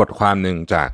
[0.00, 0.90] บทความหนึ่งจาก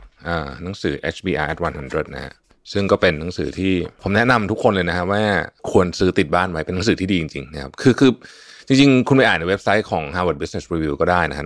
[0.62, 2.34] หนังสือ HBR at 100 นะฮะ
[2.72, 5.22] ซึ่งก็เป็นหนังสือที่ผมแนะนำทุกคนเลยนะฮะว่า
[5.70, 8.10] ควรซื้อติดบ้านไว้เป็นหนังสือที่ดีจริงๆนะครับคือคือ
[8.66, 11.44] จริงๆ คุณไปอ่านในเว็บไซต์ของ Harvard Business Review ก็ได้นะฮะ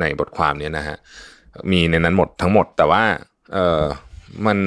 [0.00, 0.96] ในบทความนี้นะฮะ
[1.70, 3.02] มีในนั้นหมดทั้งหมดแต่ว่า
[3.52, 3.84] เออ
[4.46, 4.58] มัน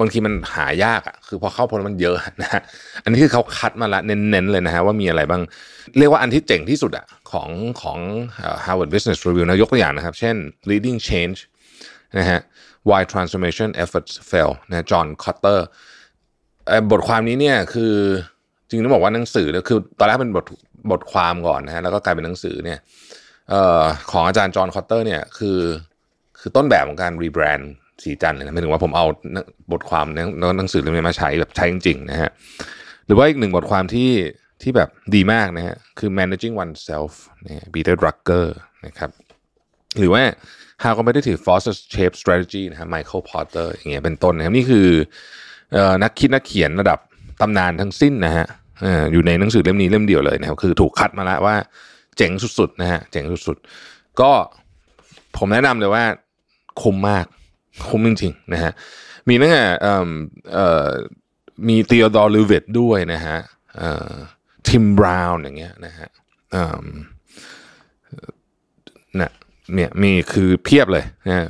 [0.00, 2.62] บางทีมันหายากอะคือพอเข้าพลมันเยอะนะฮะ
[3.04, 5.42] อันนี้คือเขาคัดมาละเน้นๆเลยนะฮะว่ามีอะไรบ้าง
[5.98, 7.50] เรียกว่าอันที่เจ๋งที่สุดอะของ
[7.82, 7.98] ของ
[8.64, 10.36] Harvard Business Review นะยกตัวอย่างนะครับ เช่น
[10.70, 11.38] leading change
[12.18, 12.40] นะฮะ
[12.88, 15.66] why transformation efforts fail นะจอห์นคอตเตอร์
[16.90, 17.94] บทความนี้เนี่ยคือ
[18.68, 20.46] จริงต้องบอกว่าหนังสือเนี่ยคือตอนแรกเป็นบท
[20.90, 22.78] บทความก่อนนะฮะแล้วก็กลายเป็นหนังสือเนี่ย
[23.52, 25.58] ออของอาจารย์จอห์นคอตเตอร์เนี่ยคือ
[26.40, 27.72] คือต้นแบบของการรีแบรนด์
[28.04, 29.06] ศรีจันทร์เลยนะหมายถึงว่าผมเอา
[29.72, 30.18] บทความใน
[30.58, 32.30] หนังสือเล่มนี้มาใช้แบบใช้จริงๆนะฮะ
[33.06, 34.10] หรือว่าอีกหนึ่งบทความที่
[34.62, 37.12] ที่แบบดีมากนะฮะคือ managing oneself
[37.44, 38.46] นะ Peter Drucker
[38.86, 39.10] นะครับ
[39.98, 40.22] หรือว่า
[40.82, 44.86] How competitive forces shape strategy นะฮะ Michael Porter อย่างเงี้ยเป็นต้นนะครับนี่คือ
[45.74, 46.98] อนักคิดนักเขียนระดับ
[47.40, 48.46] ตำนานทั้งสิ้นนะฮะ
[48.82, 51.56] เอ่ออยู่ในหนังสือเล่มนี้เล่มเดียวเลยนะครับคือถูกคัดมาแล้วว่า
[52.16, 54.30] เจ๋งสุดๆนะฮะเจ๋งสุดๆ ก็
[55.36, 56.04] ผมแนะนำเลยว่า
[56.82, 57.26] คุ้มมาก
[57.88, 58.72] คุ้มจริงๆนะฮะ
[59.28, 60.10] มีตั้งแต่เอ่อ
[60.54, 60.88] เอ่อ
[61.68, 63.38] มี Theodore Levitt ด้วยนะฮะ
[64.68, 66.08] ทิมบราวน์อย่างเงี้ยนะฮะ
[69.16, 69.30] เนี่ย
[69.74, 71.48] เนี่ยมีคือเพียบเลยนะ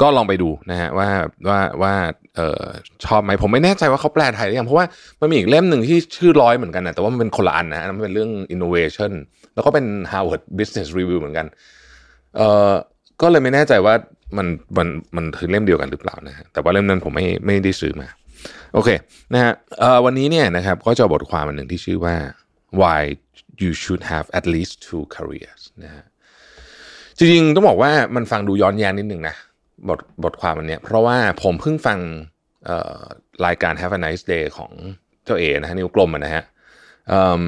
[0.00, 1.08] ก็ลองไปดูนะฮะว่า
[1.48, 1.94] ว่าว่า
[2.36, 2.64] เออ
[3.04, 4.86] ชอบไหมผมไม่แน่ใจว่าเขาแปลไทยหรือยังเพราะว่า
[5.20, 9.12] มันมีอีกเล่มหนึ่งที่ชื่อร้อยเหมือนกันนะแต่ว่ามันเป็นคนละอันนะมันเป็นเรื่อง innovation
[9.54, 11.46] แล้วก็เป็น Harvard Business Review เหมือนกัน
[12.36, 12.72] เออ
[13.20, 13.94] ก็เลยไม่แน่ใจว่า
[14.36, 14.46] มัน
[14.76, 18.08] มันมันคือเล่มเดียวกันหรือเปล่านะฮะแต่ว่าเล่มนั้นผมไม่ไม่ได้ซื้อมา
[18.74, 18.88] โอเค
[19.32, 22.16] นะฮะเอ่อวันนี้เนี่ยนะครับก็จะบทความอันหนึ่งที่ชื่อว่า
[22.80, 23.00] why
[23.62, 26.04] you should have at least two careers นะฮะ
[27.16, 29.36] จริงๆ ต้องบอกว่ามันฟังดูย้อนแย้งนิดหนึ่งนะ
[29.88, 31.98] บทบทความอันเนี้ยเพราะว่าผมเพิ่งฟัง
[32.66, 33.00] เอ่อ
[33.46, 34.72] รายการ Have a Nice Day ของ
[35.24, 36.44] เจ้าเอนะฮะนิวกลมนะฮะ
[37.08, 37.42] เอิ่ม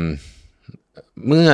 [1.28, 1.48] เมื่อ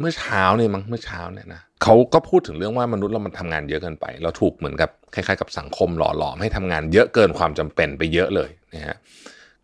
[0.00, 8.96] เมื่อเช้าเนี่ยมั้งเมื่อเช้าเนี่ยนะเขาก็พูดถึงเรื่องว่ามนุษย์เรามันทำงานเยอะเกินไป เราถูกเหมือนกับคล้ายๆกับสังคมหล่อหลอมให้ทำงานเยอะเกินความจำเป็นไปเยอะเลยนะฮะ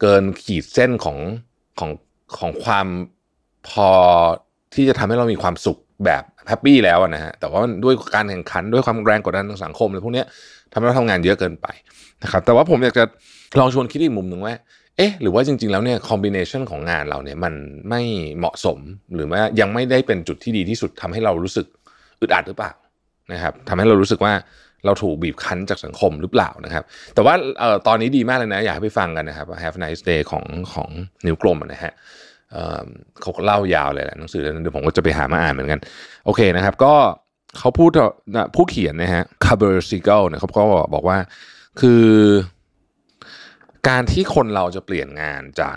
[0.01, 1.19] เกินขีดเส้นของ
[1.81, 1.91] ของ
[2.39, 2.87] ของความ
[3.69, 3.89] พอ
[4.75, 10.25] ที่จะทำให้เรามีความสุขแบบแฮปปี้แล้วนะฮะแต่ว่าด้วยการแข่งขันด้วยความแรงกดดันทางสังคมอะไรพวกนี้
[10.73, 11.67] ทำให้เราทำงานเยอะเกินไป
[12.23, 13.05] นะครับแต่ว่าผมอยากจะ
[13.59, 14.55] ลองชวนคิดอีกมุมหนึ่งว่า
[14.97, 17.55] เอ๊ะหรือว่าจริง ๆ แล้วเนี่ย combination ของงานเราเนี่ยมัน
[17.89, 18.03] ไม่
[18.39, 18.79] เหมาะสม
[19.15, 21.67] หรือว่ายังไม่ได้เป็นจุดที่ดีที่สุดทำให้เรารู้สึก
[22.21, 22.73] อึดอัดหรือเปล่า
[23.33, 24.33] นะครับทำให้เรารู้สึกว่า
[24.87, 30.89] เราถูกบีบคั้นจากสังคมหรือเปล่านะครับ แต่ว่าออตอนนี้ดีมากเลยนะ อยากให้ไปฟังกันนะครับ Have a nice day ของของ
[31.27, 31.93] นิ้วกลมนะฮะ
[32.53, 35.81] เขาเล่ายาวเลยแหละหนังสือเดี๋ยวผมก็จะไปหามาอ่านเหมือนกัน
[36.27, 36.95] โอเคนะครับ ก็
[37.59, 37.91] เขาพูด
[38.35, 40.63] นะผู้เขียนนะฮะ Kabir Sehgal เนี่ยเขาก็
[40.95, 41.19] บอกว่า
[41.81, 42.05] คือ
[43.89, 45.77] การที่คนเราจะเปลี่ยนงานจาก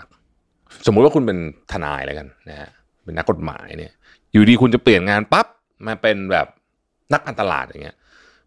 [0.86, 1.38] สมมุติว่าคุณเป็น
[1.72, 2.70] ทนายแล้วกันนะฮะ
[3.04, 3.92] เป็นนักกฎหมายเนี่ย
[4.32, 5.46] อยู่ดีคุณจะเปลี่ยนงานปั๊บ
[5.86, 6.46] มาเป็นแบบ
[7.12, 7.96] นักการตลาดอย่างเงี้ย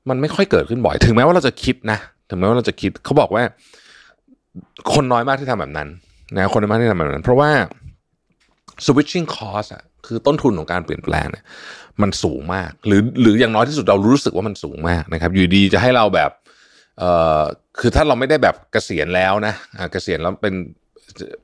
[0.09, 1.99] มันไม่ค่อยเกิดขึ้นบ่อย ถึงแม้ว่าเราจะคิดนะ
[2.29, 3.43] ถึงแม้ว่าเราจะคิดเขาบอกว่า
[4.93, 5.87] คนน้อยมากที่ทำแบบนั้น
[6.35, 7.51] นะคนน้อยมากที่ทำแบบนั้น เพราะว่า
[8.85, 11.45] switching cost อะคือต้นทุนของการเปลี่ยนแปลงเนี่ย
[12.01, 16.31] มันสูงมาก หรือหรืออย่างน้อยที่สุดเรารู้สึกว่ามันสูงมากนะครับ อยู่ดีจะให้เราแบบ
[16.99, 17.41] เอ่อ
[17.79, 19.53] คือถ้าเราไม่ได้แบบเกษียณแล้วนะ
[19.91, 20.55] เกษียณแล้วเป็น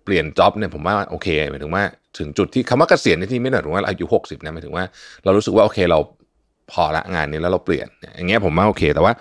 [0.04, 1.84] เปลี่ยนจ็อบเนี่ยผมว่าโอเคหมายถึงว่า
[2.18, 4.86] ถึงจุดที่คำว่าเกษียณในที่ไม่ได้หมายถึงว่าอายุหกสิบนะหมายถึงว่า
[5.24, 6.00] เรารู้สึกว่าโอเคเรา
[6.72, 9.14] พอละงานนี้แล้วเราเปลี่ยนอย่างเงี้ยผมว่าโอเค แต่ว่า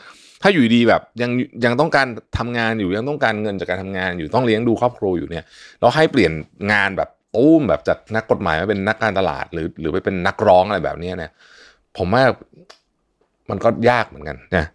[0.42, 1.30] ถ้าอยู่ดีแบบยัง
[1.64, 2.06] ยังต้องการ
[2.38, 5.44] ทำงานอยู่ยังต้องการเงินจากการทำงานอยู่ต้องเลี้ยงดูครอบครัวอยู่เนี่ย
[5.80, 6.32] เราให้เปลี่ยน
[6.72, 11.30] งานแบบตู้มแบบจากนักกฎหมายมาเป็นนักการตลาด หรือหรือไปเป็นนักร้องอะไรแบบนี้เนี่ย
[11.98, 12.22] ผมว่า
[13.50, 14.66] มันก็ยากเหมือนกันนะ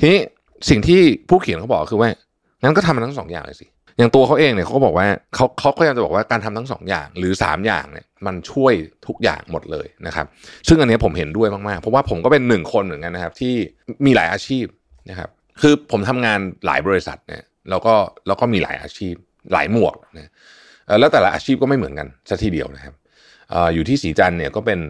[0.00, 0.20] ทีนี้
[0.68, 2.08] สิ่งที่ผู้เขียนเขาบอกคือว่า
[2.62, 3.66] งั้นก็ทำมันทั้งสองอย่างเลยสิ
[3.98, 8.74] อย่างตัวเขาเองเนี่ยเขาบอกว่าเขาเขาพยายามจะบอกว่าการทำทั้งสองอย่างหรือสามอย่างเนี่ยมันช่วย
[9.06, 10.26] ทุกอย่างหมดเลยนะครับ
[10.68, 13.54] ซึ่งอันนี้ผมเห็นด้วยมากๆ เพราะว่าผมก็เป็นหนึ่งคนเหมือนกันนะครับ ที่
[14.06, 14.66] มีหลายอาชีพ
[15.10, 15.30] นะครับ
[15.60, 17.94] คือผมทำงานหลายบริษัทเนี่ยแล้วก็
[18.26, 19.14] แล้วก็มีหลายอาชีพ
[19.52, 20.30] หลายหมวกนะ
[21.00, 22.94] แล้วแต่ละอาชีพก็ไม่เหมือนกันสัทีเดียวนะครับ
[23.74, 24.80] อยู่ที่สีจันเนี่ยก็เป็น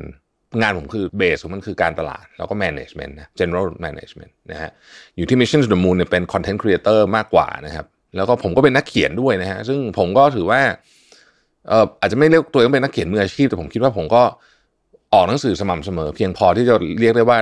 [0.60, 4.70] งานผมคือเบสของมันคือการตลาด แล้วก็ management นะ general management นะฮะ
[5.16, 10.60] อยู่ที่ Mission to the Moon เนี่ยเป็น content creator มากกว่านะครับ แล้วก็ผมก็เป็นนักเขียนด้วยนะฮะซึ่งผมก็ถือว่า
[11.68, 14.22] เอ่ออาจจะไม่เรียกตัวเองเป็นนักเขียนมืออาชีพ แต่ผมคิดว่าผมก็
[15.14, 17.38] ออกหนังสือสม่ำเสมอ เพียงพอที่จะเรียกได้ว่า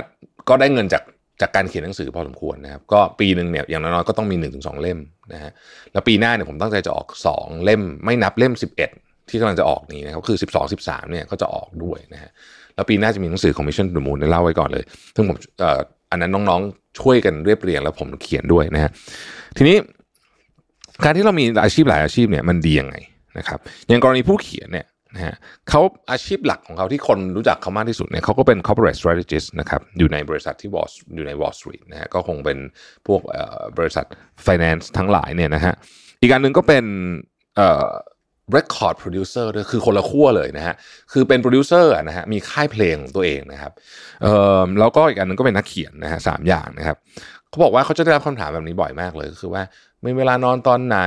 [0.49, 1.03] ก็ได้เงินจาก
[1.41, 4.99] จากการเขียนหนังสือพอสมควรนะครับก็ปีหนึ่งเนี่ยอย่างน้อยๆก็ต้องมี1นถึงสเล่ม
[5.33, 5.53] นะฮะ
[5.93, 8.53] แล้วปีหน้าเนี่ยผมตั้งใจจะออก 2 เล่มไม่นับเล่ม
[8.93, 12.31] 11 ที่กำลังจะออกนี้นะครับคือ 12 13เนี่ยก็จะออกด้วยนะฮะ
[12.81, 14.85] แล้วปีหน้าจะมีหนังสือของ Mission to the Moon เนี่ยเล่าไว้ก่อนเลย
[15.17, 15.65] ซึ่งผมอ,
[16.11, 18.91] อันนั้นน้องๆ ช่วยกันเรียบเรียงแล้วผมเขียนด้วยนะฮะ
[19.57, 19.77] ทีนี้
[21.05, 22.97] การที่เรามีอาชีพหลายอาชีพเนี่ยมันดียังไง
[23.39, 25.35] นะครับอย่างกรณีผู้เขียนเนี่ยนะฮะ
[25.69, 25.81] เขา
[26.11, 32.59] อาชีพหลักของเขาที่คนรู้จักเขามากที่สุดเนี่ยเขาก็เป็น corporate strategist นะครับอยู่ในบริษัทที่ Wall อยู่ใน Wall Street นะฮะก็คงเป็น
[33.07, 33.21] พวก
[33.79, 34.07] บริษัท
[34.47, 35.75] finance ทั้งหลายเนี่ยนะฮะ
[36.21, 36.85] อีกงานหนึ่งก็เป็น
[38.57, 40.75] record producer ด้วยคือคนละขั้วเลยนะฮะ
[41.13, 43.73] คือเป็นโปรดิวเซอร์นะฮะมีค่ายเพลงตัวเองนะครับ
[44.23, 46.97] เอ่อแล้วก็อีกอันหนึ่งก็เป็นนักเขียนนะฮะสามอย่างนะครับ
[47.49, 49.63] เขาบอกว่าเขาจะได้รับคำถามแบบนี้บ่อยมากเลยก็คือว่า
[50.05, 50.99] มีเวลานอนตอนไหน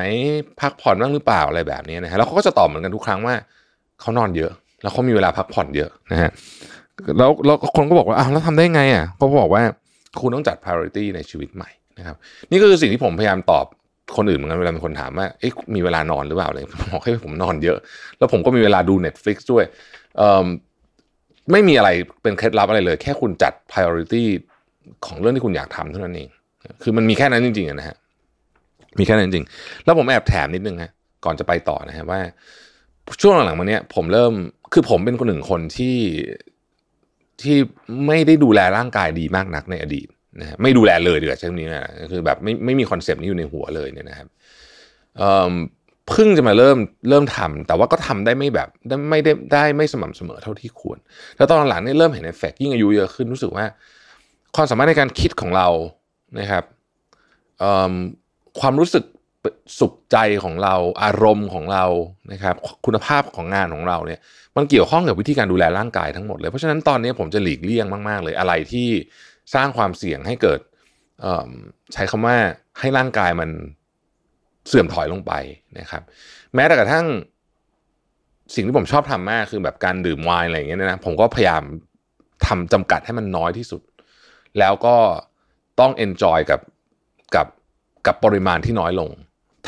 [0.61, 3.35] พักผ่อนบ้างหรือเปล่าอะไรแบบนี้นะฮะแล้วเขาก็จะตอบเหมือนกันทุกครั้งว่า
[4.01, 4.51] เขานอนเยอะ
[4.81, 6.31] แล้วเขามีเวลาพักผ่อนเยอะนะฮะ
[7.17, 9.61] แล้วแล้วคนก็บอกว่าอ้าวแล้วทำได้ไงอะเขาบอกว่า
[10.21, 12.15] คุณต้องจัด priority ในชีวิตใหม่นะครับ
[12.51, 13.65] นี่ก็คือสิ่งที่ผมพยายามตอบ
[14.15, 17.77] คนอื่นเหมือนกันเวลามีคนถามว่าเอ๊ะมีเวลานอนหรือเปล่าอะไรผมบอกให้ผมนอนเยอะ
[18.17, 19.63] แล้วผมก็มีเวลาดู Netflix ด้วย
[20.17, 20.45] เอ่อ
[21.51, 21.89] ไม่มีอะไร
[22.21, 24.23] เป็นเคล็ดลับอะไรเลย แค่คุณจัด priority
[25.05, 26.29] ของเรื่องที่คุณอยากทำเท่านั้นเอง
[26.83, 27.97] คือมันมีแค่นั้นจริงๆนะฮะ
[28.99, 30.91] มีแค่นั้นจริงๆแล้วผมแอบแถมนิดนึงฮะ
[31.25, 32.19] ก่อนจะไปต่อนะฮะว่า
[33.21, 34.33] ช่วงหลังๆมาเนี้ย ผมเริ่ม
[34.73, 35.97] คือผมเป็นคนหนึ่งคนที่
[37.41, 37.55] ที่
[38.07, 40.07] ไม่ได้ดูแลร่างกายดีมากนักในอดีต
[40.39, 44.27] นะไม่ดูแลเลยดีกว่าใช้คำนี้นะคือแบบไม่ไม่มีคอนเซปต์นี้อยู่ในหัวเลยเนี่ยนะครับ
[46.09, 46.77] เพิ่งจะมาเริ่ม
[47.09, 50.97] เริ่มทำแต่ว่าก็ทำได้ไม่แบบได้ไม่ได้ได้ไม่สม่ำเสมอเท่าที่ควร
[51.37, 53.65] แล้วตอนหลังเนี่ยเริ่มเห็นเอฟเฟกยิ่งอายุเยอะขึ้นรู้สึกว่า
[54.55, 55.67] ความสามารถในการคิดของเรา
[56.39, 56.63] นะครับ
[58.59, 59.03] ความรู้สึก
[59.79, 61.85] สุขใจของเราอารมณ์ของเรา
[62.31, 64.19] นะครับคุณภาพของงานของเราเนี่ย
[64.55, 68.89] มันเกี่ยวข้องกับวิธีการดูแลร่างกายทั้งหมดเลย เพราะฉะนั้นตอนนี้ผมจะหลีกเลี่ยงมาก ๆ เลยอะไรที่
[69.53, 70.59] สร้างความเสี่ยงให้เกิด
[71.93, 72.35] ใช้คำว่า
[72.79, 73.49] ให้ร่างกายมัน
[74.67, 75.33] เสื่อมถอยลงไป
[75.79, 76.03] นะครับ
[76.55, 77.05] แม้แต่กระทั่ง
[78.55, 81.63] สิ่งที่ผมชอบทำมากคือแบบการดื่มไวน์อะไรอย่างเงี้ยนะผมก็พยายาม
[82.45, 83.81] ทำจำกัดให้มันน้อยที่สุด
[84.59, 84.95] แล้วก็
[85.79, 86.59] ต้อง enjoy กับ
[87.35, 87.47] กับ
[88.05, 89.09] กับปริมาณที่น้อยลง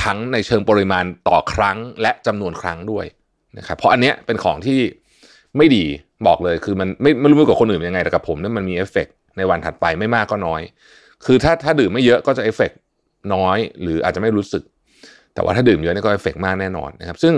[0.04, 3.06] ทั้งในเชิงปริมาณต่อครั้งและจำนวนครั้งด้วย
[3.58, 4.80] นะครับเพราะอันเนี้ยเป็นของที่
[5.58, 5.86] ไม่ดี
[6.28, 9.08] บอกเลยคือมันไม่ไม่รู้กับคนอื่นยังไงแต่กับผมเนี่ยมันมีเอฟเฟก
[9.38, 10.62] ในวันถัดไปไม่มากก็น้อย
[11.26, 12.72] คือถ้าถ้าดื่มไม่เยอะก็จะเอฟเฟก
[13.34, 14.64] น้อย หรืออาจจะไม่รู้สึก
[15.34, 17.34] แต่ว่าถ้าดื่มเยอะนี่ก็เอฟเฟกมากแน่นอนนะครับ ซึ่ง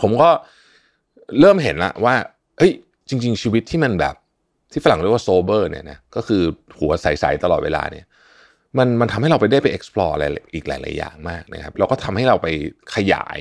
[0.00, 0.30] ผมก็
[1.40, 2.14] เริ่มเห็นละว่า
[2.58, 2.72] เฮ้ย
[3.08, 4.14] จริง ๆ ชีวิตที่มันแบบ
[4.72, 6.42] ที่ฝรั่งเรียกว่าโซเบอร์เนี่ยนะก็คือ
[6.78, 8.06] หัวใสๆตลอดเวลาเนี่ย
[8.78, 10.24] มันมันทำให้เราไปได้ไป explore อะไร
[10.54, 12.48] อีกหลาย ๆ อย่างมากนะครับแล้วก็ทำให้เราไป
[12.94, 13.38] ขยาย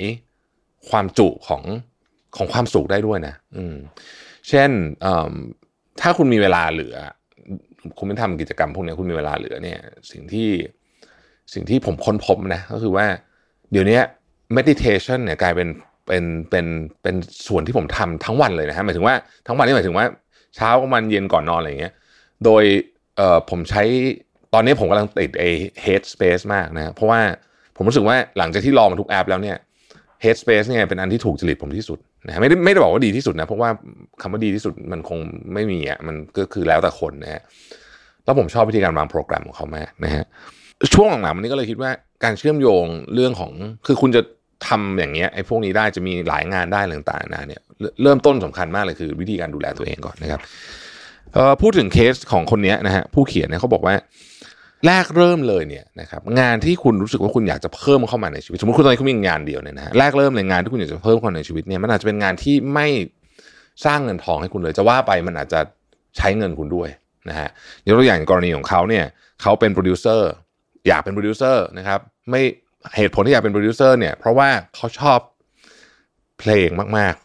[0.90, 1.64] ความจุของ
[2.38, 3.75] ของความสุขได้ด้วยนะ อืม
[4.50, 4.70] เช่น
[6.01, 6.95] ถ้าคุณมีเวลาเหลือ
[7.98, 9.80] คุณไม่ทำกิจกรรมพวกนี้คุณมีเวลาเหลือเนี่ย
[10.12, 10.50] สิ่งที่
[11.54, 13.06] สิ่งที่ผมค้นพบนะ ก็คือว่า
[13.72, 14.00] เดี๋ยวนี้
[14.57, 15.69] meditation เนี่ยกลายเป็น
[16.07, 16.66] เป็นเป็น
[17.01, 17.16] เป็น
[17.48, 19.16] ส่วนที่ผมทำทั้งวันเลยนะฮะหมายถึงว่า
[19.48, 20.06] ทั้งวันนี่หมายถึงว่า
[20.56, 21.94] เช้ากลางวันเย็นก่อนนอนอะไรอย่างเงี้ย
[22.46, 22.63] โดย
[23.18, 23.84] เอ่อผมใช้
[24.53, 25.50] ตอนนี้ผมกำลังติดไอ้
[25.86, 27.20] Headspace มากนะ เพราะว่า
[27.75, 29.58] ผมรู้สึกว่าหลังจากที่ลองมาทุกแอปแล้วเนี่ย
[30.24, 33.70] Headspace เนี่ยเป็นอันที่ถูกจริตผมที่สุด นะไม่ได้ไม่ได้บอกว่าดีที่สุดนะเพราะว่า
[34.22, 35.20] คำว่าดีที่สุดมันคง
[35.53, 37.42] ไม่มีอะมันก็คือแล้วแต่คนนะฮะ
[38.25, 40.25] แล้วผมชอบวิธีการวางโปรแกรมของเขามากนะฮะ
[40.94, 41.92] ช่วงหลังๆมันนี้ก็เลยคิดว่า
[42.24, 43.51] การเชื่อมโยงเรื่องของ
[43.88, 44.22] คือคุณจะ
[44.68, 47.62] ทำอย่างเงี้ยไอ้พวกนี้ได้จะมีหลายงานได้ต่างๆนะเนี่ย
[48.03, 50.42] เริ่มต้นสำคัญมากเลยคือ วิธีการดูแลตัวเองก่อนนะครับ
[51.62, 53.96] พูดถึงเคสของคนนี้นะฮะผู้เขียนเนี่ยเขาบอกว่า
[54.88, 62.88] แรกเริ่มเลยเนี่ยนะครับงานที่คุณรู้สึกว่าคุณอยากจะเพิ่มเข้ามาในชีวิตสมมติคุณตอนนี้คุณมีงานเดียวเนี่ยนะฮะแรกเริ่มเลยงานที่คุณอยากจะเพิ่มเข้ามาในชีวิตเนี่ยมันอาจจะเป็นงานที่ไม่
[63.86, 65.60] สร้างเงินทองให้คุณเลยจะว่าไปมันอาจจะ
[66.18, 66.90] ใช้เงินคุณด้วย
[67.30, 67.50] นะฮะ
[67.86, 69.06] ยกตัวอย่างกรณีของเขาเนี่ย
[69.42, 70.32] เขาเป็นโปรดิวเซอร์
[70.88, 72.00] อยากเป็นโปรดิวเซอร์นะครับ
[72.30, 72.42] ไม่
[72.98, 75.20] เหตุผลที่อยากเป็นโปรดิวเซอร์เนี่ยเพราะว่าเขาชอบ
[76.40, 77.16] เพลงมาก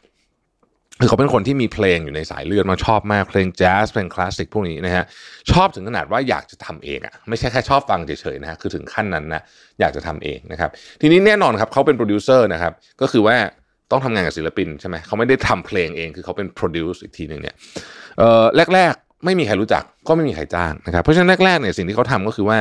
[1.01, 5.05] คือเขาเป็นคนที่มีเพลงอยู่ในสายเลือดมาชอบมากเพลงแจ๊สเพลงคลาสสิกพวกนี้นะฮะ
[5.53, 9.43] ชอบถึงขนาดว่าอยากจะทำเองอะ่ะไม่ใช่แค่ชอบฟังเฉยๆนะฮะคือถึงขั้นนั้นนะ
[9.81, 13.37] อยากจะทำเองนะครับทีนี้แน่นอนครับเขาเป็นโปรดิวเซอร์นะครับก็คือว่า
[13.91, 17.55] ต้องทำงานกับศิลปินใช่ไหมเขาไม่ได้ทำเพลงเองคือเขาเป็น produce อีกทีหนึ่งเนี่ย
[18.19, 22.59] เอ่อแรกๆ ไม่มีใครรู้จักก็ไม่มีใครจ้างนะครับเพราะฉะนั้นแรกๆเนี่ยสิ่งที่เขาทำก็คือว่า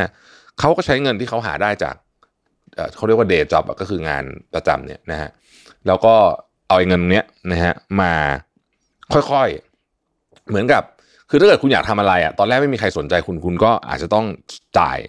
[0.60, 1.96] เขาก็ใช้เงินที่เขาหาได้จาก
[2.96, 5.30] เขาเรียกว่าเดย์จ็อบก็คืองานประจำเนี่ยนะฮะ
[5.88, 6.16] แล้วก็
[6.68, 8.14] เอาเงินเนี้ยนะฮะมา
[9.14, 10.84] ค่อยๆ เหมือนกับ
[11.30, 14.26] คือถ้าเกิดคุณอยากทำอะไรอะตอนแรกไม่มีใครสนใจคุณคุณก็อาจจะต้อง
[14.80, 15.00] จ่าย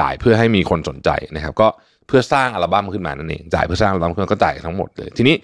[0.00, 1.68] จ่ายเพื่อให้มีคนสนใจนะครับ ก็
[2.06, 5.36] เพื่อสร้างอัลบั้มขึ้นมานั่นเองจ่ายเพื่อสร้างอัลบั้มขึ้นก็จ่ายทั้งหมดเลย ทีนี้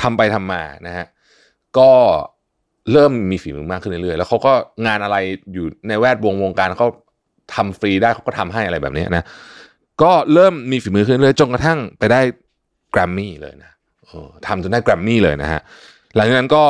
[0.00, 1.06] ทำไปทำมานะฮะ
[1.78, 1.90] ก็
[2.92, 4.52] เริ่มมีฝีมือมากขึ้นเรื่อยๆแล้วเขาก็
[4.86, 5.16] งานอะไร
[5.52, 6.88] อยู่ในแวดวงวงการเขา
[7.54, 9.24] ทำฟรีได้เขาก็ทำให้อะไรแบบนี้นะ
[10.02, 12.20] ก็เริ่มมีฝีมือขึ้นเรื่อยจนกระทั่งไปได้
[12.90, 13.70] แกรมมี่เลยนะ
[14.46, 15.60] ทำจนได้แกรมมี่เลยนะฮะ
[16.16, 16.64] หลังจากนั้นก็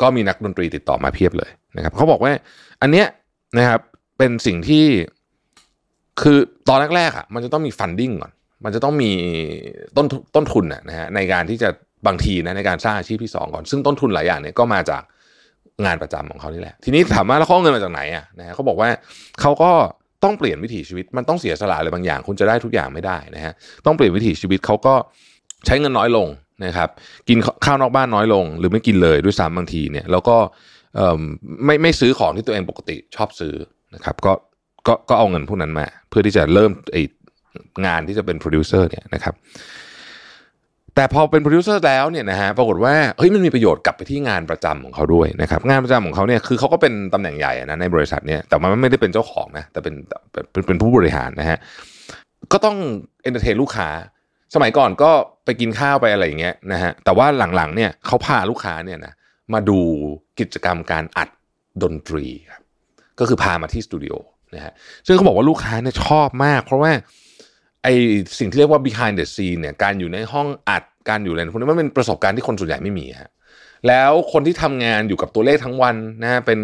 [0.00, 2.32] ก็มีนักดนตรีติดต่อมาเพียบเลยนะครับเขาบอกว่า
[2.82, 3.06] อันเนี้ย
[3.58, 3.80] นะครับ
[4.18, 4.84] เป็นสิ่งที่
[6.22, 8.32] คือตอนแรกๆอะมันจะต้องมีฟันดิ้งก่อน
[8.64, 9.10] มันจะต้องมี
[9.96, 11.68] ต้นต้นทุนนะฮะในการที่จะ
[12.06, 15.02] บางทีนะในการสร้างอาชีพที่สองก่อน ซึ่งต้นทุนหลายอย่างเนี่ยก็มาจาก
[15.84, 18.88] งานประจำของเขานี่แหละ ทีนี้ถามว่าแล้วเขาเงินมาจากไหนอะนะฮะเขาบอกว่า
[19.40, 19.70] เขาก็
[20.24, 23.52] ต้องเปลี่ยนวิถีชีวิต มันต้องเสียสละอะไรบางอย่าง คุณจะได้ทุกอย่างไม่ได้นะฮะ
[23.86, 24.94] ต้องเปลี่ยนวิถีชีวิตเขาก็
[25.66, 26.28] ใช้เงินน้อยลง
[26.64, 26.88] นะครับ
[27.28, 30.36] กินข้าวนอกบ้านน้อยลง หรือไม่กินเลยด้วยซ้ำบางทีเนี่ยแล้วก็
[31.64, 33.54] ไม่ไม่ซื้อของที่ตัวเองปกติชอบซื้อ
[33.94, 34.32] นะครับก็
[34.86, 36.96] ก็ก็เอาเงินพวกนั้นมา เพื่อที่จะเริ่มไอ้
[37.86, 39.34] งานที่จะเป็นโปรดิวเซอร์เนี่ยนะครับ
[40.94, 49.94] แต่พอเป็นโปรดิวเซอร์แล้วเนี่ยนะฮะปรากฏว่าเฮ้ยมันมีประโยชน์กลับไปที่งานประจำของเขาด้วยนะครับงานประจำของเขาเนี่ยคือเขาก็เป็นตำแหน่งใหญ่นะในบริษัทเนี่ยแต่มันไม่ได้เป็นเจ้าของนะแต่เป็น
[50.32, 51.58] เป็นเป็นผู้บริหารนะฮะ
[52.52, 52.76] ก็ต้อง
[53.22, 53.88] entertain ลูกค้า
[54.54, 55.10] สมัยก่อนก็
[55.44, 59.12] ไปกินข้าวไปอะไรอย่างเงี้ยนะฮะแต่ว่าหลังๆเนี่ยเขาพาลูกค้าเนี่ยนะ
[59.52, 59.78] มาดู
[60.40, 61.28] กิจกรรมการอัด
[61.82, 62.62] ดนตรีครับ
[63.18, 64.14] ก็คือพามาที่สตูดิโอ
[64.54, 64.72] นะฮะ
[65.06, 66.92] ซึ่งเขาบอกว่าลูกค้าเนี่ยชอบมาก เพราะว่า
[67.82, 67.88] ไอ
[68.38, 73.30] สิ่งที่เรียกว่า behind the scene เนี่ยการอยู่ในห้องอัดการอยู่อะไรพวกนี้มันเป็นประสบการณ์ที่คนส่วนใหญ่ไม่มีฮะ
[73.88, 76.58] แล้วคนที่ทำงานอยู่กับตัวเลขทั้งวันนะเป็น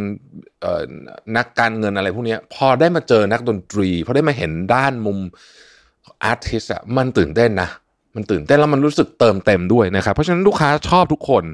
[1.37, 5.19] นักการเงินอะไรพวกนี้พอได้มาเจอนักดนตรีพอได้มาเห็นด้านมุม
[6.25, 7.69] อาร์ติสอะมันตื่นเต้นนะ
[8.15, 11.45] มันตื่นเต้นแล้วมันรู้สึกเติมเต็มด้วยนะครับ เพราะฉะนั้นลูกค้าชอบทุกคน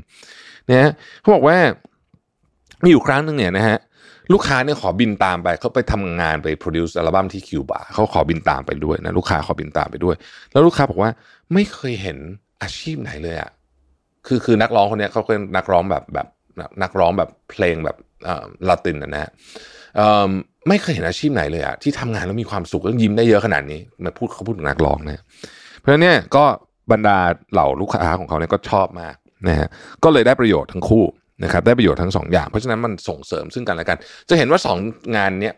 [0.66, 1.56] เนี่ยเขาบอกว่า
[2.82, 3.78] มีอยู่ครั้งหนึ่งเนี่ยนะฮะ
[4.32, 10.16] ลูกค้าเนี่ยขอบินตามไปเขาไปทำงานไปโปรดิวซ์อัลบั้มที่คิวบาเขาขอบินตามไปด้วยนะลูกค้าขอบินตามไปด้วย
[10.52, 11.10] แล้วลูกค้าบอกว่า
[11.52, 12.18] ไม่เคยเห็น
[12.62, 13.50] อาชีพไหนเลยอะ่ะ
[14.26, 16.28] คือคือนักร้องคนนี้เขาเป็นนักร้องแบบแบบ
[16.82, 17.96] นักร้องแบบเพลงแบบ
[18.68, 19.30] ลาตินนะฮะ
[20.68, 25.22] ไม่เคยเห็นอาชีพไหนเลยอะที่ทำงานแล้วมีความสุขแล้วยิ้มได้เยอะขนาดนี้มาพูดเขาพูดถึงนักร้องนะ
[25.78, 26.44] เพราะฉะนั้นเนี่ยก็
[26.92, 27.18] บรรดา
[27.52, 29.14] เหล่าลูกค้าของเขาเนี่ยก็ชอบมาก
[29.48, 29.68] นะฮะ
[30.04, 31.04] ก็เลยได้ประโยชน์ทั้งคู่
[31.44, 34.78] นะครับได้ประโยชน์ทั้งสองอย่าง เพราะฉะนั้นมันส่งเสริมซึ่งกันและกัน จะเห็นว่าสอง
[35.16, 35.54] งานเนี้ย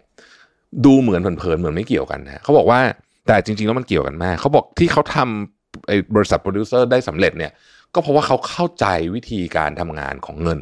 [0.85, 2.81] ดูเหมือนเผินๆเหมือนไม่เกี่ยวกันนะเขาบอกว่า
[3.27, 7.53] แต่จริงๆแล้วมันเกี่ยวกันมากเขาบอกที่เขาทำไอ้บริษัทโปรดิวเซอร์ได้สำเร็จเนี่ย
[7.95, 10.59] ก็เพราะว่าเขาเข้าใจวิธีการทำงานของเงิน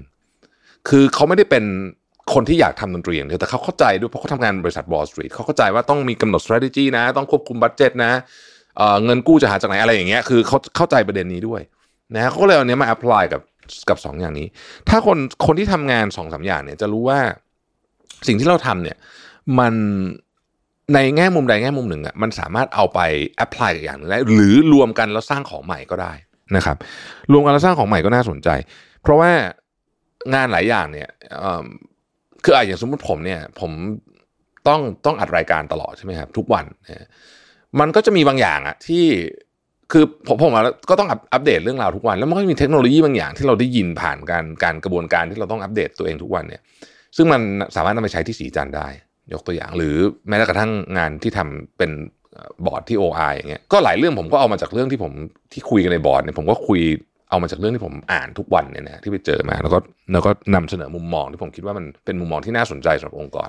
[0.89, 1.65] คือเขาไม่ได้เป็น
[2.33, 8.12] คนที่อยากทำดนตรีอย่างเดียวแต่เขาเข้าใจด้วยเพราะเขาทำงานบริษัท Wall Street เขาเข้าใจว่าต้องมีกำหนด strategy นะ ต้องควบคุม budget นะ
[9.04, 11.61] เงินกู้จะหาจากไหนอะไรอย่างเงี้ยคือเขาเข้าใจประเด็นนี้ด้วย
[12.14, 13.40] นะเขาก็เลยเอาเนี้ยมา apply กับ
[13.88, 14.47] กับสองอย่างนี้
[14.88, 17.21] ถ้าคนคนที่ทำงานสองสาอย่างเนี่ยจะรู้ว่า
[18.26, 18.97] สิ่งที่เราทำเนี่ย
[19.59, 19.75] มัน
[20.95, 23.00] ในแง่มุมใดแง่มุมหนึ่งอะมันสามารถเอาไป
[23.37, 26.12] แอพพลายกับอย่างนึงได้หรือรวมกันแล้วสร้างของใหม่ก็ได้
[26.57, 26.76] นะครับ
[27.33, 28.49] รวมกันแล้วสร้างของใหม่ก็น่าสนใจ
[29.02, 29.31] เพราะว่า
[30.35, 31.09] งานหลายอย่างเนี่ย
[32.45, 33.73] คืออย่างสมมติผมเนี่ย ผม
[34.69, 36.65] ต้องต้องอัดรายการตลอดใช่ไหมครับทุกวัน
[37.81, 39.05] มันก็จะมีบางอย่างอะที่
[39.93, 40.53] คือผมผม
[40.91, 46.63] ก็ต้องอัปเดตเรื่องราวทุกวัน แล้วมันก็มีเทคโนโลยีบางอย่างที่เราได้ยินผ่านการการกระบวนการที่เราต้องอัปเดตตัวเองทุกวันเนี่ย
[47.17, 47.41] ซึ่งมัน
[47.77, 48.89] สามารถนำไปใช้ที่สีจันได้
[49.33, 49.97] ยกตัวอย่าง หรือ
[50.29, 51.91] แม้กระทั่งงานที่ทำเป็น
[52.67, 55.13] บอร์ดที่ OI อย่างเงี้ยก็หลายเรื่องผมก็เอามาจากเรื่องที่ผม
[55.53, 56.81] ที่คุยกันในบอร์ดเนี่ยผมก็คุย
[57.31, 59.78] เอามาจากเรื่องที่ผมอ่านทุกวันเนี่ยนะที่ไปเจอมา แล้วก็
[60.12, 63.49] แล้วก็นำเสนอมุมมองที่ผมคิดว่ามันเป็นมุมมองที่น่าสนใจสำหรับองค์กร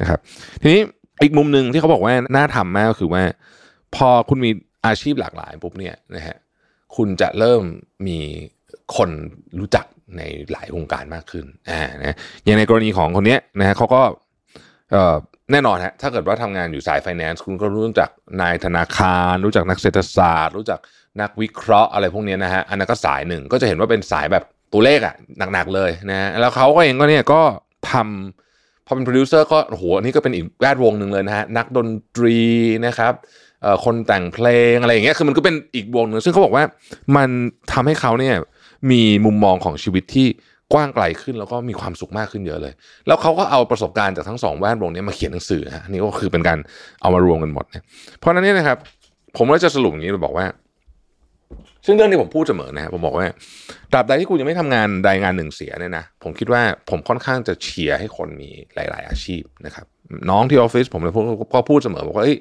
[0.00, 0.18] นะครับ
[0.62, 0.82] ทีนี้
[1.22, 3.22] อีกมุมหนึ่งที่เขาบอกว่าน่าทำมากก็คือว่า
[3.96, 4.50] พอคุณมี
[4.86, 6.36] อาชีพหลากหลายปุ๊บเนี่ยนะฮะ
[6.96, 7.62] คุณจะเริ่ม
[8.06, 8.18] มี
[8.96, 9.10] คน
[9.58, 14.02] รู้จักในหลายวงการมากขึ้นอ่านะอย่างในกรณีของคนนี้นะฮะเขาก็
[14.92, 15.16] เอ่อ
[15.52, 20.78] แน่นอนฮะถ้าเกิดว่าทำงานอยู่สายไฟแนนซ์คุณก็รู้จักนายธนาคาร รู้จักนักเศรษฐศาสตร์ รู้จัก
[21.20, 25.14] นักวิเคราะห์อะไรพวกนี้นะฮะอันนั้นก็สายหนึ่งก็จะเห็นว่าเป็นสายแบบตัวเลขอะ
[25.52, 27.40] หนักๆเลยนะแล้วเขาก็เองก็เนี่ยก็
[27.90, 32.38] ทำพอเป็นโปรดิวเซอร์ก็โหอันนี้ก็เป็นอีกแวดวงหนึ่งเลยนะฮะนักดนตรี
[32.86, 33.12] นะครับ
[33.84, 36.64] คนแต่งเพลงอะไรอย่างเงี้ยคือมันก็เป็นอีกวงหนึ่งซึ่งเขาบอกว่า
[37.16, 37.28] มัน
[37.72, 38.34] ทำให้เขาเนี่ย
[38.90, 40.26] มีมุมมองของชีวิตที่
[40.72, 42.72] กว้างไกลขึ้นแล้วก็มีความสุขมากขึ้นเยอะเลย
[43.06, 46.58] แล้วเขาก็เอาประสบการณ์จากทั้งสองแวดวงนี้มาเขียนหนังสือฮะนี่ก็คือเป็นการ
[47.00, 47.82] เอามารวมกันหมดเนี่ย
[48.18, 48.78] เพราะนั้นเนี่ยนะครับ
[49.36, 50.46] ผมก็จะสรุปอย่างนี้บอกว่า
[51.86, 53.26] ซึ่งเรื่องที่ผมพูดเสมอนะผมบอกว่า
[53.92, 59.86] ตราบใดที่คุณยังไม่ทำงานใดงานหนึ่งเสียเนี่ยนะผมคิดว่าผมค่อนข้างจะเชียร์ให้คนมีหลาย ๆ อาชีพนะครับ
[60.30, 61.12] น้องที่ออฟฟิศผมเลย
[61.54, 62.38] ก็พูดเสมอบอกว่าเอ้ย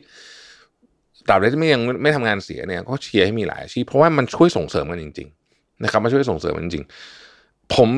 [1.28, 7.90] ตราบใดที่ไม่ยังไม่ทำงานเสียเนี่ยก็เชียร์ให้มีหลายอาชีพเพราะว่ามันช่วยส่งเสริมกันจริง ๆ นะครับมันช่วยส่งเสริมกันจริงๆผม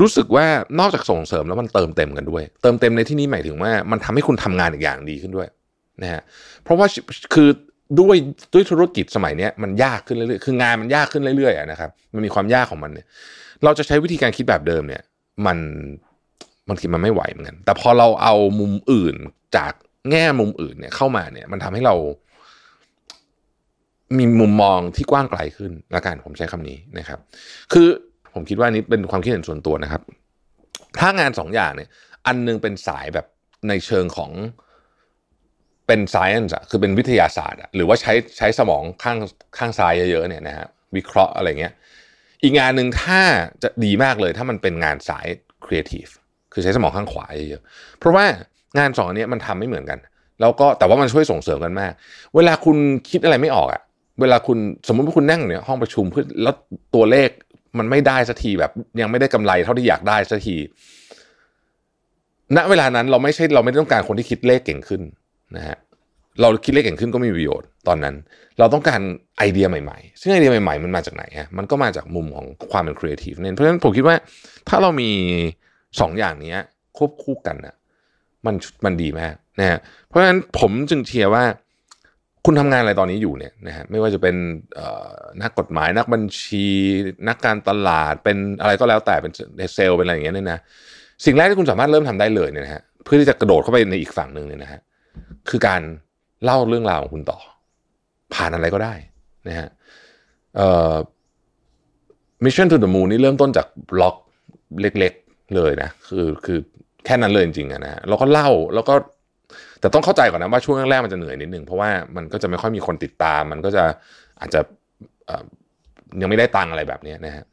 [0.00, 0.46] รู้สึกว่า
[0.78, 5.48] นอกจากส่งเสริมแล้วมันเติมเต็มกันด้วย เติมเต็มในที่นี้หมายถึงว่ามันทำให้คุณทำงานอีกอย่างดีขึ้นด้วย
[6.02, 6.22] นะฮะ
[6.62, 6.86] เพราะว่า
[7.34, 7.48] คือ
[8.00, 8.16] ด้วย
[8.54, 13.06] ด้วยธุรกิจสมัยนี้มันยากขึ้นเรื่อยๆคืองานมันยากขึ้นเรื่อยๆนะครับ มันมีความยากของมันเนี่ย
[13.64, 15.02] เราจะใช้วิธีการคิดแบบเดิมเนี่ย
[15.46, 15.58] มัน
[16.68, 19.14] บางทีมันไม่ไหวเหมือนกันแต่พอเราเอามุมอื่น
[19.56, 19.72] จาก
[20.10, 21.94] แง่มุมอื่นเนี่ยเข้ามาเนี่ย มันทำให้เรา
[24.18, 27.18] มีมุมมองที่กว้างไกลขึ้นละกันผมใช้คำนี้นะครับ
[27.72, 27.88] คือ
[28.34, 30.02] ผมคิดว่านี้เป็นความคิดเห็นส่วนตัวนะครับ
[30.98, 31.88] ถ้างานสองอย่างเนี่ย
[32.26, 33.26] อันนึงเป็นสายแบบ
[33.68, 34.30] ในเชิงของ
[35.86, 39.18] เป็น science อะคือเป็นวิทยาศาสตร์อะหรือว่าใช้ใช้สมองข้าง
[39.58, 41.72] ข้างซ้ายเยอะๆเนี่ยนะฮะวิเคราะห์อะไรเงี้ย
[42.42, 43.20] อีกงานหนึ่งถ้า
[43.62, 45.26] จะดีมากเลยถ้ามันเป็นงานสาย
[45.64, 46.12] creative
[46.52, 48.24] คือใช้สมองข้างขวาเยอะๆเพราะว่า
[48.78, 49.98] งานสองอันนี้มันทำไม่เหมือนกัน
[50.40, 51.92] แล้วก็แต่ว่ามันช่วยส่งเสริมกันมาก
[52.34, 52.76] เวลาคุณ
[53.10, 53.80] คิดอะไรไม่ออกอะ
[54.20, 56.54] เวลาคุณสมมติว่าคุณนั่งเนี่ยห้องประชุมเพื่อแล้ว
[56.94, 57.28] ตัวเลข
[57.78, 60.56] มันไม่ได้สักทีแบบ ยังไม่ได้กำไรเท่าที่อยากได้สักที
[62.56, 65.02] ณเวลานั้นเราไม่ใช่เราไม่ต้องการคนที่คิดเลขเก่งขึ้น
[65.56, 65.76] นะฮะ
[66.40, 68.14] เราคิดเลขเก่งขึ้นก็ไม่มีประโยชน์ตอนนั้น
[68.58, 69.00] เราต้องการ
[69.38, 74.16] ไอเดียใหม่ๆ ซึ่งไอเดียใหม่ๆ มันมาจากไหนฮะมันก็มาจากมุมของความเป็นครีเอทีฟเนี่ยเพราะฉะนั้นผมคิดว่า
[74.68, 75.10] ถ้าเรามี
[76.00, 76.56] สองอย่างนี้
[76.96, 77.76] ควบคู่กันนะ
[78.46, 81.44] มันมันดีมากนะฮะเพราะฉะนั้นผมจึงเชียร์ว่า
[82.44, 84.36] คุณทำงานอะไรตอนนี้อยู่เนี่ยนะฮะไม่ว่าจะเป็น
[85.42, 86.66] นักกฎหมายนักบัญชี
[87.28, 89.32] นักการตลาดเป็นอะไรก็แล้วแต่เป็น
[89.74, 90.58] เซลล์เป็นอะไรอย่างเงี้ยเนี่ยนะ
[91.24, 94.80] สิ่งแรกที่คุณสามารถเริ่มทำได้เลยเนี่ยนะฮะเพื่อที่จะกระโดดเข้าไปในอีกฝั่งหนึ่งเนี่ยนะฮะ
[95.48, 95.82] คือการ
[96.44, 97.38] เล่าเรื่องราวของคุณต่อ
[98.34, 98.94] ผ่านอะไรก็ได้
[99.48, 99.68] นะฮะ
[100.56, 100.94] เอ่อ
[102.44, 104.16] Mission to the Moon นี่เริ่มต้นจากบล็อก
[104.80, 106.58] เล็กๆเลยนะ คือคือ
[107.04, 108.94] แค่นั้นเลยจริงๆนะฮะแล้วก็เล่าแล้วก็
[109.80, 113.84] แต่ต้องเข้าใจก่อนนะว่าช่วงแรกๆมันจะเหนื่อยนิดนึงเพราะว่ามันก็จะไม่ค่อยมีคนติดตาม มันก็จะ
[114.40, 114.60] อาจจะ
[116.20, 117.44] ยังไม่ได้ตังอะไรแบบนี้นะฮะ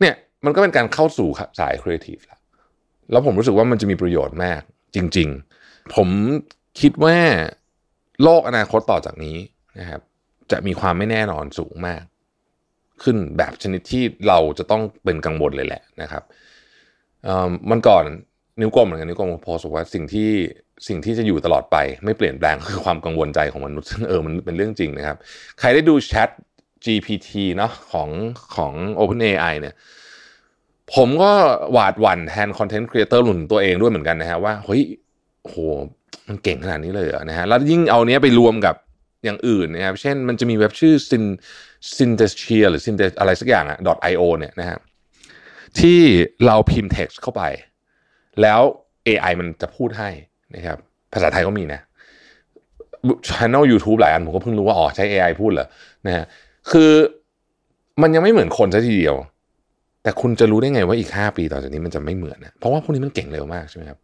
[0.00, 1.28] เนี่ยมันก็เป็นการเข้าสู่
[1.60, 2.40] สายครีเอทีฟแล้ว
[3.10, 4.60] แล้วผมรู้สึกว่ามันจะมีประโยชน์มาก
[4.94, 5.28] จริง
[5.60, 6.08] ๆ ผม
[6.80, 7.16] คิดว่า
[8.22, 9.36] โลกอนาคตต่อจากนี้
[9.80, 10.00] นะครับ
[10.50, 12.02] จะมีความไม่แน่นอนสูงมาก
[13.02, 16.22] ขึ้นแบบชนิดที่เราจะต้องเป็นกังวลเลยแหละนะครับ
[17.70, 18.04] มันก่อน
[18.60, 20.30] นิ้วกลมเหมือนกันนิ้วกลมโพสต์ว่าสิ่งที่
[20.88, 25.16] สิ่งที่จะอยู่ตลอดไป ไม่เปลี่ยนแปลงคือความกังวลใจของมนุษย์ซึ่งเออมันเป็นเรื่องจริงนะครับ
[25.60, 26.30] ใครได้ดูแชท
[26.84, 28.08] GPT เนาะของ
[28.56, 29.74] ของ OpenAI เนี่ย
[30.94, 31.32] ผมก็
[31.72, 34.82] หวาดหวั่นแทนคอนเทนต์ครีเอเตอร์หนุนตัวเองด้วยเหมือนกันนะฮะว่าเฮ้ย
[35.42, 35.56] โห
[36.28, 38.74] มันเก่งขนาดนี้เลยเหรอนะฮะแล้วยิ่งเอาเนี้ยไปรวมกับ
[39.24, 41.24] อย่างอื่นนะครับเช่นมันจะมีเว็บชื่อ sin
[41.96, 43.78] synthesia หรือ synthes อะไรสักอย่างอะ
[44.12, 44.78] .io เนี่ยนะฮะ
[45.78, 46.00] ที่
[46.46, 47.42] เราพิมพ์ text เข้าไป
[48.42, 48.60] แล้ว
[49.08, 50.10] AI มันจะพูดให้
[50.56, 50.78] นะครับ
[51.12, 51.80] ภาษาไทยก็มีนะ
[53.28, 55.66] channel YouTube หลายอันผมก็เพิ่งรู้ว่าอ๋อใช้ AI พูดเหรอ
[56.06, 56.24] นะฮะ
[56.70, 56.90] คือ
[58.02, 59.16] มันยังไม่เหมือนคนซะทีเดียว
[60.02, 63.98] แต่คุณจะรู้ได้ไงว่าอีก 5 ปีต่อจากนี้มันจะไม่เหมือนนะเพราะว่าพวกนี้มันเก่งเร็วมากใช่ไหมครับ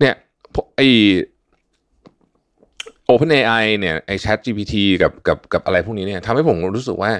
[0.00, 0.14] เนี่ย
[0.76, 0.80] ไอ
[3.10, 7.12] OpenAI เนี่ยไอ Chat GPT กับกับกับอะไรพวกนี้เนี่ยทำให้ผมรู้สึกว่า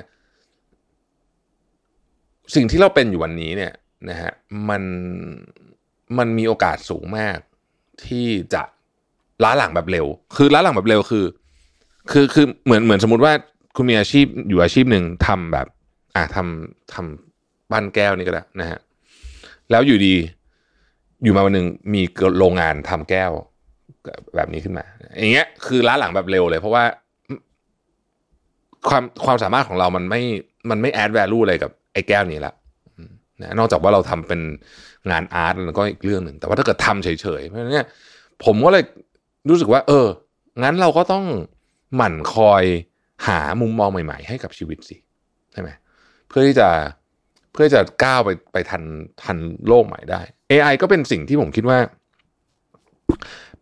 [2.55, 3.73] สิ่งที่เราเป็นอยู่วันนี้เนี่ย
[4.11, 4.33] นะฮะ
[4.69, 4.83] มัน
[6.19, 7.39] มันมีโอกาสสูงมาก
[8.07, 8.63] ที่จะ
[9.45, 11.25] ล้าหลังแบบเร็ว คือล้าหลังแบบเร็วคือ
[12.11, 13.33] คือคือเหมือนเหมือนสมมติว่า
[13.77, 15.67] คุณมีอาชีพอยู่อาชีพหนึ่งทำแบบ
[16.17, 18.79] อ่าทำทำปั้นแก้วนี่ก็ได้นะฮะ
[19.71, 20.15] แล้วอยู่ดี
[21.23, 22.03] อยู่มาวันหนึ่งมี
[22.39, 23.31] โรงงานทำแก้ว
[24.37, 24.85] แบบนี้ขึ้นมา
[25.19, 26.85] อย่างเงี้ยคือล้าหลังแบบเร็วเลย เพราะว่า
[28.89, 30.23] ความความสามารถของเรามันไม่
[30.71, 32.53] มันไม่แอดแวลูอะไรกับไอ้แก้วนี้ละ
[33.43, 34.41] นะนอกจากว่าเราทำเป็น
[35.11, 37.09] งานอาร์ตแล้วก็อีกเรื่องหนึ่ง แต่ว่าถ้าเกิดทำเฉ
[37.41, 37.87] ยๆเพราะฉะนั้นเนี่ย
[38.45, 38.85] ผมก็เลย
[39.49, 40.07] รู้สึกว่า เออ
[40.63, 41.25] งั้นเราก็ต้อง
[41.97, 42.65] หมั่นคอย
[43.27, 44.97] หามุมมองใหม่ ๆ ให้กับชีวิตสิ
[45.53, 45.71] ใช่ไหม
[46.29, 46.69] เพื่อที่จะ
[47.53, 48.83] เพื่อจะก้าวไปไปทัน
[49.23, 49.39] ทัน
[49.69, 51.79] โลกใหม่ได้ AI ก็เป็นสิ่งที่ผมคิดว่า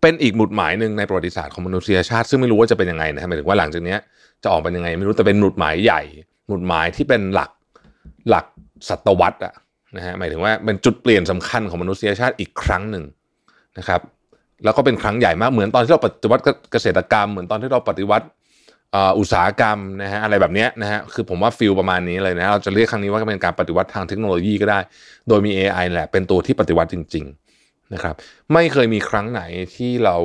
[0.04, 3.96] เป็นอีกหมุดหมายหนึ่งในประวัติศาสตร์ของมนุษยชาติ ซึ่งไม่รู้ว่าจะเป็นยังไงนะหมายถึงว่าหลังจากนี้
[4.42, 6.02] จะออกเป็นยังไง ไม่รู้แต่เป็นหมุดหมายใหญ่
[6.48, 7.50] หมุดหมายที่เป็นหลัก
[8.28, 8.46] หลัก
[8.88, 9.54] ศตวรรษอะ
[9.96, 13.04] นะฮะหมายถึงว่าเป็นจุดเปลี่ยนสำคัญของมนุษยชาติอีกครั้งหนึ่ง
[13.78, 14.00] นะครับ
[14.64, 18.26] แล้วก็เป็นครั้งใหญ่มากเหมือนตอนที่เราปฏิวัติเกษตรกรรม เหมือนตอนที่เราปฏิวัติ
[19.18, 24.78] อุตสาหกรรมนะฮะอะไรแบบนี้นะฮะคือผมว่าฟิลประมาณนี้เลยนะเราจะเรียกครั้งนี้ว่าเป็นการปฏิวัติทางเทคโนโลยีก็ได้
[25.28, 27.43] โดยมี AI แหละเป็นตัวที่ปฏิวัติจริง ๆ
[27.94, 28.14] นะครับ
[28.52, 29.42] ไม่เคยมีครั้งไหน
[29.74, 30.16] ที่เรา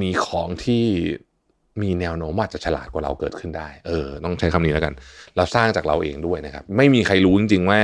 [0.00, 0.84] มีของที่
[1.82, 4.94] มีแนวโน้มอาจจะฉลาดกว่าเราเกิดขึ้นได้ เออ ต้องใช้คำนี้แล้วกัน
[5.36, 7.80] เราสร้างจากเราเองด้วยนะครับ ไม่มีใครรู้จริงๆว่า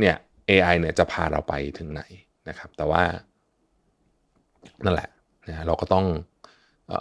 [0.00, 0.16] เนี่ย
[0.50, 2.02] AI เนี่ยจะพาเราไปถึงไหน
[2.48, 3.02] นะครับ แต่ว่า
[4.84, 5.08] นั่นแหละ
[5.48, 6.04] นะเราก็ต้อง
[6.90, 6.92] อ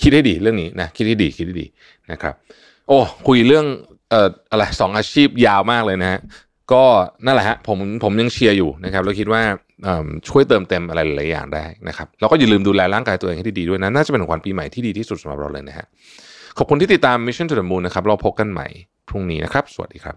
[0.00, 1.66] คิดให้ดีเรื่องนี้นะ คิดให้ดี คิดให้ดี
[2.12, 2.34] นะครับ
[2.86, 3.66] โอ้ คุยเรื่อง
[4.10, 6.20] เอ่อ อะไรสองอาชีพยาวมากเลยนะฮะ
[6.72, 6.84] ก็
[7.24, 9.42] นั่นแหละฮะผมผมยังเชียร์อยู่นะครับแล้วคิดว่า
[10.28, 15.86] ช่วยเติมเต็มอะไรหลายอย่างได้นะครับแล้วก็อย่าลืมดูแลร่างกายตัวเองให้ดีๆด้วยนะน่าจะเป็นของขวัญปีใหม่ที่ดีที่สุดสำหรับเราเลยนะฮะ
[16.58, 18.66] ขอบคุณที่ติดตาม Mission to the Moon นะครับเราพบกันใหม่
[19.08, 20.16] พรุ่งนี้นะครับ สวัสดีครับ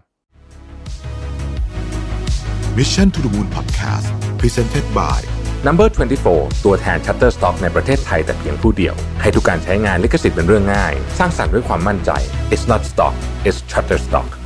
[2.78, 4.08] Mission to the Moon Podcast
[4.40, 5.20] Presented by
[5.68, 5.88] Number
[6.28, 12.12] 24 ตัวแทน Shutterstock ในประเทศไทยแต่เพียงผู้เดียว ให้ทุกการใช้งานลิขสิทธิ์เป็นเรื่องง่าย สร้างสรรค์ด้วยความมั่นใจ
[12.54, 13.16] It's not stock
[13.48, 14.41] it's Shutterstock